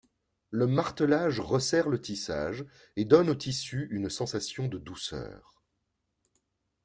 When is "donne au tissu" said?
3.05-3.87